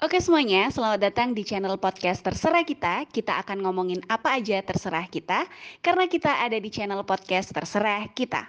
Oke 0.00 0.16
semuanya, 0.16 0.64
selamat 0.72 1.12
datang 1.12 1.36
di 1.36 1.44
channel 1.44 1.76
podcast 1.76 2.24
Terserah 2.24 2.64
Kita. 2.64 3.04
Kita 3.04 3.36
akan 3.44 3.60
ngomongin 3.60 4.00
apa 4.08 4.32
aja 4.32 4.56
terserah 4.64 5.04
kita, 5.04 5.44
karena 5.84 6.08
kita 6.08 6.40
ada 6.40 6.56
di 6.56 6.72
channel 6.72 7.04
podcast 7.04 7.52
Terserah 7.52 8.08
Kita. 8.08 8.48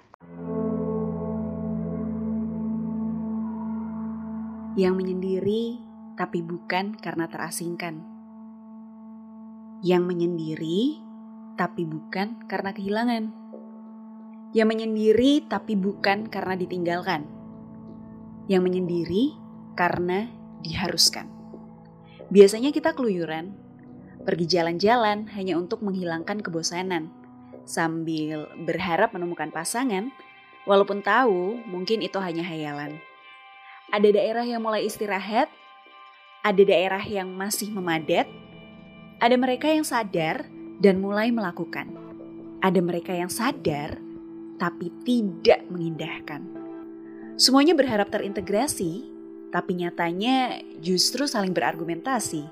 Yang 4.79 4.93
menyendiri, 4.95 5.75
tapi 6.15 6.39
bukan 6.39 6.95
karena 6.95 7.27
terasingkan. 7.27 7.99
Yang 9.83 10.03
menyendiri, 10.07 11.03
tapi 11.59 11.83
bukan 11.83 12.47
karena 12.47 12.71
kehilangan. 12.71 13.23
Yang 14.55 14.67
menyendiri, 14.71 15.51
tapi 15.51 15.75
bukan 15.75 16.31
karena 16.31 16.55
ditinggalkan. 16.55 17.27
Yang 18.47 18.61
menyendiri, 18.71 19.35
karena 19.75 20.31
diharuskan. 20.63 21.40
Biasanya 22.31 22.71
kita 22.71 22.95
keluyuran, 22.95 23.51
pergi 24.23 24.47
jalan-jalan 24.47 25.27
hanya 25.35 25.59
untuk 25.59 25.83
menghilangkan 25.83 26.39
kebosanan, 26.39 27.11
sambil 27.67 28.47
berharap 28.63 29.11
menemukan 29.11 29.51
pasangan, 29.51 30.15
walaupun 30.63 31.03
tahu 31.03 31.59
mungkin 31.67 31.99
itu 31.99 32.15
hanya 32.23 32.47
hayalan. 32.47 33.03
Ada 33.91 34.15
daerah 34.15 34.47
yang 34.47 34.63
mulai 34.63 34.87
istirahat, 34.87 35.51
ada 36.39 36.63
daerah 36.63 37.03
yang 37.03 37.35
masih 37.35 37.67
memadat, 37.67 38.31
ada 39.19 39.35
mereka 39.35 39.67
yang 39.67 39.83
sadar 39.83 40.47
dan 40.79 41.03
mulai 41.03 41.35
melakukan. 41.35 41.91
Ada 42.63 42.79
mereka 42.79 43.11
yang 43.11 43.27
sadar 43.27 43.99
tapi 44.55 44.93
tidak 45.03 45.65
mengindahkan. 45.67 46.45
Semuanya 47.35 47.73
berharap 47.73 48.13
terintegrasi, 48.13 49.09
tapi 49.51 49.83
nyatanya 49.83 50.63
justru 50.79 51.27
saling 51.27 51.51
berargumentasi. 51.51 52.47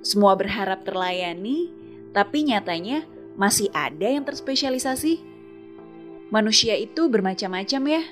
Semua 0.00 0.34
berharap 0.34 0.82
terlayani, 0.82 1.70
tapi 2.16 2.48
nyatanya 2.48 3.04
masih 3.36 3.68
ada 3.76 4.08
yang 4.08 4.24
terspesialisasi. 4.24 5.20
Manusia 6.32 6.74
itu 6.76 7.08
bermacam-macam 7.08 7.82
ya, 7.88 8.02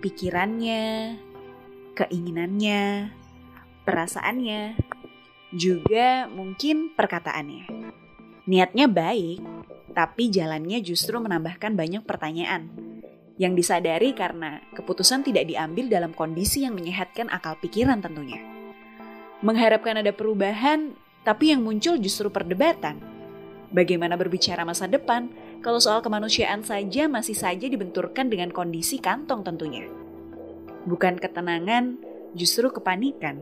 pikirannya, 0.00 1.16
keinginannya, 1.96 3.12
perasaannya, 3.84 4.76
juga 5.52 6.28
mungkin 6.28 6.92
perkataannya. 6.92 7.68
Niatnya 8.48 8.88
baik, 8.88 9.40
tapi 9.92 10.32
jalannya 10.32 10.80
justru 10.80 11.20
menambahkan 11.20 11.76
banyak 11.76 12.04
pertanyaan 12.04 12.87
yang 13.38 13.54
disadari 13.54 14.12
karena 14.18 14.58
keputusan 14.74 15.22
tidak 15.22 15.46
diambil 15.46 15.86
dalam 15.86 16.10
kondisi 16.10 16.66
yang 16.66 16.74
menyehatkan 16.74 17.30
akal 17.30 17.54
pikiran 17.62 18.02
tentunya. 18.02 18.42
Mengharapkan 19.46 20.02
ada 20.02 20.10
perubahan, 20.10 20.98
tapi 21.22 21.54
yang 21.54 21.62
muncul 21.62 21.94
justru 22.02 22.26
perdebatan. 22.34 22.98
Bagaimana 23.70 24.18
berbicara 24.18 24.66
masa 24.66 24.90
depan 24.90 25.30
kalau 25.62 25.78
soal 25.78 26.02
kemanusiaan 26.02 26.66
saja 26.66 27.06
masih 27.06 27.38
saja 27.38 27.70
dibenturkan 27.70 28.26
dengan 28.26 28.50
kondisi 28.50 28.98
kantong 28.98 29.46
tentunya. 29.46 29.86
Bukan 30.82 31.22
ketenangan, 31.22 32.00
justru 32.34 32.74
kepanikan. 32.74 33.38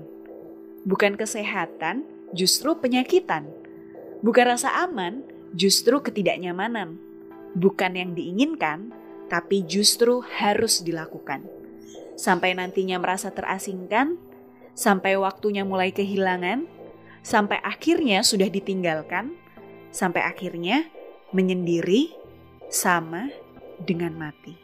Bukan 0.84 1.16
kesehatan, 1.16 2.04
justru 2.36 2.76
penyakitan. 2.76 3.48
Bukan 4.20 4.44
rasa 4.44 4.84
aman, 4.84 5.24
justru 5.56 6.04
ketidaknyamanan. 6.04 7.00
Bukan 7.56 7.96
yang 7.96 8.12
diinginkan, 8.12 8.92
tapi 9.26 9.66
justru 9.66 10.22
harus 10.22 10.82
dilakukan. 10.82 11.44
Sampai 12.16 12.56
nantinya 12.56 12.96
merasa 12.96 13.28
terasingkan, 13.34 14.16
sampai 14.72 15.20
waktunya 15.20 15.66
mulai 15.66 15.92
kehilangan, 15.92 16.64
sampai 17.20 17.60
akhirnya 17.60 18.24
sudah 18.24 18.48
ditinggalkan, 18.48 19.36
sampai 19.92 20.24
akhirnya 20.24 20.88
menyendiri 21.34 22.14
sama 22.70 23.28
dengan 23.82 24.14
mati. 24.16 24.54